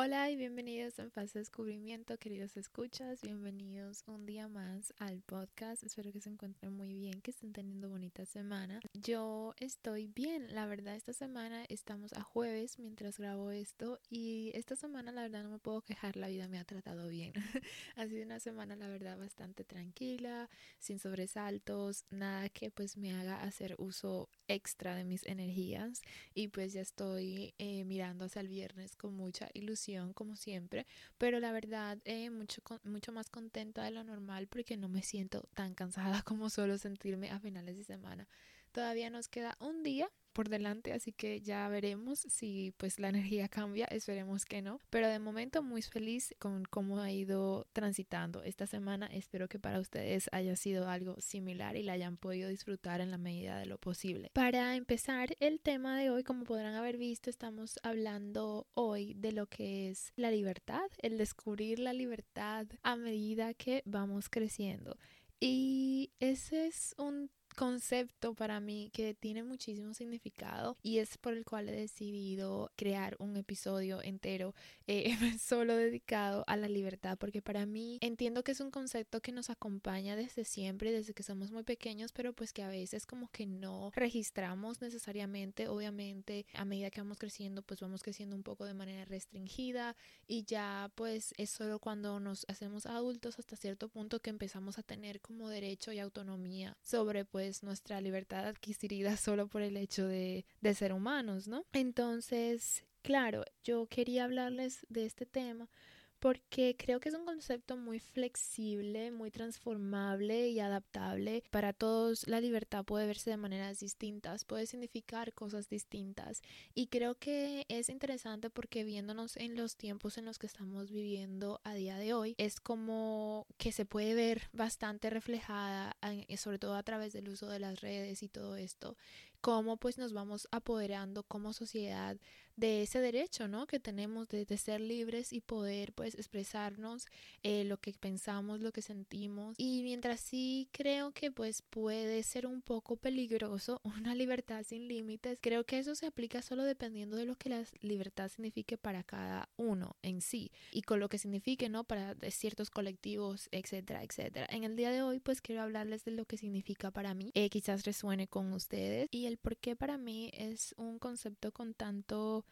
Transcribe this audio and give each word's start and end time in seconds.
Hola 0.00 0.30
y 0.30 0.36
bienvenidos 0.36 0.96
en 1.00 1.10
Fase 1.10 1.40
Descubrimiento, 1.40 2.18
queridos 2.18 2.56
escuchas. 2.56 3.20
Bienvenidos 3.20 4.04
un 4.06 4.26
día 4.26 4.46
más 4.46 4.94
al 4.98 5.22
podcast. 5.22 5.82
Espero 5.82 6.12
que 6.12 6.20
se 6.20 6.30
encuentren 6.30 6.72
muy 6.72 6.94
bien, 6.94 7.20
que 7.20 7.32
estén 7.32 7.52
teniendo 7.52 7.88
bonita 7.88 8.24
semana. 8.24 8.78
Yo 8.94 9.54
estoy 9.58 10.06
bien, 10.06 10.54
la 10.54 10.66
verdad, 10.66 10.94
esta 10.94 11.12
semana 11.12 11.64
estamos 11.68 12.12
a 12.12 12.22
jueves 12.22 12.78
mientras 12.78 13.18
grabo 13.18 13.50
esto 13.50 13.98
y 14.08 14.52
esta 14.54 14.76
semana 14.76 15.10
la 15.10 15.22
verdad 15.22 15.42
no 15.42 15.50
me 15.50 15.58
puedo 15.58 15.82
quejar, 15.82 16.16
la 16.16 16.28
vida 16.28 16.46
me 16.46 16.60
ha 16.60 16.64
tratado 16.64 17.08
bien. 17.08 17.32
ha 17.96 18.06
sido 18.06 18.24
una 18.24 18.38
semana 18.38 18.76
la 18.76 18.86
verdad 18.86 19.18
bastante 19.18 19.64
tranquila, 19.64 20.48
sin 20.78 21.00
sobresaltos, 21.00 22.04
nada 22.10 22.48
que 22.50 22.70
pues 22.70 22.96
me 22.96 23.14
haga 23.14 23.42
hacer 23.42 23.74
uso 23.78 24.28
extra 24.46 24.94
de 24.94 25.02
mis 25.02 25.26
energías 25.26 26.02
y 26.34 26.48
pues 26.48 26.72
ya 26.72 26.82
estoy 26.82 27.52
eh, 27.58 27.82
mirando 27.82 28.26
hacia 28.26 28.42
el 28.42 28.48
viernes 28.48 28.94
con 28.94 29.16
mucha 29.16 29.50
ilusión 29.54 29.87
como 30.14 30.36
siempre, 30.36 30.86
pero 31.16 31.40
la 31.40 31.52
verdad 31.52 31.98
eh, 32.04 32.30
mucho, 32.30 32.62
mucho 32.84 33.12
más 33.12 33.30
contenta 33.30 33.82
de 33.84 33.90
lo 33.90 34.04
normal 34.04 34.46
porque 34.48 34.76
no 34.76 34.88
me 34.88 35.02
siento 35.02 35.42
tan 35.54 35.74
cansada 35.74 36.22
como 36.24 36.50
suelo 36.50 36.78
sentirme 36.78 37.30
a 37.30 37.40
finales 37.40 37.76
de 37.76 37.84
semana. 37.84 38.28
Todavía 38.72 39.10
nos 39.10 39.28
queda 39.28 39.56
un 39.60 39.82
día 39.82 40.10
por 40.38 40.48
delante, 40.48 40.92
así 40.92 41.10
que 41.10 41.40
ya 41.40 41.68
veremos 41.68 42.20
si 42.20 42.72
pues 42.76 43.00
la 43.00 43.08
energía 43.08 43.48
cambia, 43.48 43.86
esperemos 43.86 44.44
que 44.44 44.62
no, 44.62 44.80
pero 44.88 45.08
de 45.08 45.18
momento 45.18 45.64
muy 45.64 45.82
feliz 45.82 46.32
con 46.38 46.64
cómo 46.64 47.00
ha 47.00 47.10
ido 47.10 47.66
transitando 47.72 48.44
esta 48.44 48.68
semana, 48.68 49.06
espero 49.06 49.48
que 49.48 49.58
para 49.58 49.80
ustedes 49.80 50.28
haya 50.30 50.54
sido 50.54 50.88
algo 50.88 51.20
similar 51.20 51.76
y 51.76 51.82
la 51.82 51.94
hayan 51.94 52.16
podido 52.16 52.48
disfrutar 52.48 53.00
en 53.00 53.10
la 53.10 53.18
medida 53.18 53.58
de 53.58 53.66
lo 53.66 53.78
posible. 53.78 54.30
Para 54.32 54.76
empezar 54.76 55.36
el 55.40 55.58
tema 55.58 55.98
de 55.98 56.10
hoy, 56.10 56.22
como 56.22 56.44
podrán 56.44 56.76
haber 56.76 56.98
visto, 56.98 57.30
estamos 57.30 57.80
hablando 57.82 58.68
hoy 58.74 59.14
de 59.14 59.32
lo 59.32 59.48
que 59.48 59.90
es 59.90 60.12
la 60.14 60.30
libertad, 60.30 60.88
el 60.98 61.18
descubrir 61.18 61.80
la 61.80 61.92
libertad 61.92 62.66
a 62.84 62.94
medida 62.94 63.54
que 63.54 63.82
vamos 63.86 64.28
creciendo. 64.28 64.96
Y 65.40 66.12
ese 66.20 66.66
es 66.66 66.94
un 66.98 67.30
concepto 67.58 68.34
para 68.34 68.60
mí 68.60 68.88
que 68.92 69.14
tiene 69.14 69.42
muchísimo 69.42 69.92
significado 69.92 70.76
y 70.80 70.98
es 70.98 71.18
por 71.18 71.32
el 71.34 71.44
cual 71.44 71.68
he 71.68 71.72
decidido 71.72 72.70
crear 72.76 73.16
un 73.18 73.36
episodio 73.36 74.00
entero 74.00 74.54
eh, 74.86 75.10
solo 75.40 75.74
dedicado 75.74 76.44
a 76.46 76.56
la 76.56 76.68
libertad 76.68 77.18
porque 77.18 77.42
para 77.42 77.66
mí 77.66 77.98
entiendo 78.00 78.44
que 78.44 78.52
es 78.52 78.60
un 78.60 78.70
concepto 78.70 79.20
que 79.20 79.32
nos 79.32 79.50
acompaña 79.50 80.14
desde 80.14 80.44
siempre, 80.44 80.92
desde 80.92 81.14
que 81.14 81.24
somos 81.24 81.50
muy 81.50 81.64
pequeños, 81.64 82.12
pero 82.12 82.32
pues 82.32 82.52
que 82.52 82.62
a 82.62 82.68
veces 82.68 83.06
como 83.06 83.28
que 83.28 83.44
no 83.44 83.90
registramos 83.92 84.80
necesariamente, 84.80 85.66
obviamente 85.66 86.46
a 86.54 86.64
medida 86.64 86.90
que 86.90 87.00
vamos 87.00 87.18
creciendo 87.18 87.62
pues 87.62 87.80
vamos 87.80 88.04
creciendo 88.04 88.36
un 88.36 88.44
poco 88.44 88.66
de 88.66 88.74
manera 88.74 89.04
restringida 89.04 89.96
y 90.28 90.44
ya 90.44 90.92
pues 90.94 91.34
es 91.38 91.50
solo 91.50 91.80
cuando 91.80 92.20
nos 92.20 92.44
hacemos 92.48 92.86
adultos 92.86 93.40
hasta 93.40 93.56
cierto 93.56 93.88
punto 93.88 94.20
que 94.20 94.30
empezamos 94.30 94.78
a 94.78 94.84
tener 94.84 95.20
como 95.20 95.48
derecho 95.48 95.90
y 95.90 95.98
autonomía 95.98 96.76
sobre 96.82 97.24
pues 97.24 97.47
nuestra 97.62 98.00
libertad 98.00 98.46
adquirida 98.46 99.16
solo 99.16 99.48
por 99.48 99.62
el 99.62 99.76
hecho 99.76 100.06
de, 100.06 100.44
de 100.60 100.74
ser 100.74 100.92
humanos, 100.92 101.48
¿no? 101.48 101.64
Entonces, 101.72 102.84
claro, 103.02 103.44
yo 103.64 103.86
quería 103.86 104.24
hablarles 104.24 104.86
de 104.88 105.06
este 105.06 105.26
tema 105.26 105.68
porque 106.18 106.76
creo 106.76 107.00
que 107.00 107.08
es 107.08 107.14
un 107.14 107.24
concepto 107.24 107.76
muy 107.76 108.00
flexible, 108.00 109.10
muy 109.10 109.30
transformable 109.30 110.48
y 110.48 110.60
adaptable. 110.60 111.44
Para 111.50 111.72
todos 111.72 112.26
la 112.26 112.40
libertad 112.40 112.84
puede 112.84 113.06
verse 113.06 113.30
de 113.30 113.36
maneras 113.36 113.80
distintas, 113.80 114.44
puede 114.44 114.66
significar 114.66 115.32
cosas 115.32 115.68
distintas 115.68 116.42
y 116.74 116.88
creo 116.88 117.14
que 117.14 117.66
es 117.68 117.88
interesante 117.88 118.50
porque 118.50 118.84
viéndonos 118.84 119.36
en 119.36 119.56
los 119.56 119.76
tiempos 119.76 120.18
en 120.18 120.24
los 120.24 120.38
que 120.38 120.46
estamos 120.46 120.90
viviendo 120.90 121.60
a 121.64 121.74
día 121.74 121.98
de 121.98 122.14
hoy, 122.14 122.34
es 122.38 122.60
como 122.60 123.46
que 123.56 123.72
se 123.72 123.84
puede 123.84 124.14
ver 124.14 124.48
bastante 124.52 125.10
reflejada, 125.10 125.96
sobre 126.36 126.58
todo 126.58 126.74
a 126.74 126.82
través 126.82 127.12
del 127.12 127.28
uso 127.28 127.48
de 127.48 127.60
las 127.60 127.80
redes 127.80 128.22
y 128.22 128.28
todo 128.28 128.56
esto, 128.56 128.96
cómo 129.40 129.76
pues 129.76 129.98
nos 129.98 130.12
vamos 130.12 130.48
apoderando 130.50 131.22
como 131.22 131.52
sociedad 131.52 132.16
de 132.58 132.82
ese 132.82 133.00
derecho, 133.00 133.46
¿no? 133.46 133.68
Que 133.68 133.78
tenemos 133.78 134.28
de, 134.28 134.44
ser 134.58 134.80
libres 134.80 135.32
y 135.32 135.40
poder 135.40 135.92
pues 135.92 136.14
expresarnos 136.16 137.06
eh, 137.44 137.62
lo 137.62 137.76
que 137.76 137.92
pensamos, 137.92 138.60
lo 138.60 138.72
que 138.72 138.82
sentimos. 138.82 139.54
Y 139.58 139.82
mientras 139.84 140.20
sí 140.20 140.68
creo 140.72 141.12
que 141.12 141.30
pues 141.30 141.62
puede 141.62 142.22
ser 142.24 142.46
un 142.46 142.60
poco 142.60 142.96
peligroso 142.96 143.80
una 143.84 144.14
libertad 144.16 144.64
sin 144.66 144.88
límites, 144.88 145.38
creo 145.40 145.64
que 145.64 145.78
eso 145.78 145.94
se 145.94 146.06
aplica 146.06 146.42
solo 146.42 146.64
dependiendo 146.64 147.16
de 147.16 147.26
lo 147.26 147.36
que 147.36 147.48
la 147.48 147.64
libertad 147.80 148.28
signifique 148.28 148.76
para 148.76 149.04
cada 149.04 149.48
uno 149.56 149.96
en 150.02 150.20
sí 150.20 150.50
y 150.72 150.82
con 150.82 150.98
lo 150.98 151.08
que 151.08 151.18
signifique, 151.18 151.68
¿no? 151.68 151.84
Para 151.84 152.16
ciertos 152.30 152.70
colectivos, 152.70 153.48
etcétera, 153.52 154.02
etcétera. 154.02 154.48
En 154.50 154.64
el 154.64 154.74
día 154.74 154.90
de 154.90 155.02
hoy 155.02 155.20
pues 155.20 155.40
quiero 155.40 155.62
hablarles 155.62 156.04
de 156.04 156.10
lo 156.10 156.24
que 156.24 156.36
significa 156.36 156.90
para 156.90 157.14
mí, 157.14 157.30
eh, 157.34 157.50
quizás 157.50 157.84
resuene 157.84 158.26
con 158.26 158.52
ustedes 158.52 159.06
y 159.12 159.26
el 159.26 159.38
por 159.38 159.56
qué 159.56 159.76
para 159.76 159.96
mí 159.96 160.32
es 160.34 160.74
un 160.76 160.98
concepto 160.98 161.52
con 161.52 161.74
tanto 161.74 162.44